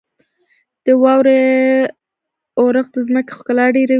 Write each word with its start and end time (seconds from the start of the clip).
•د 0.85 0.87
واورې 1.03 1.39
اورښت 2.59 2.91
د 2.95 2.97
ځمکې 3.07 3.31
ښکلا 3.37 3.65
ډېروي. 3.75 3.89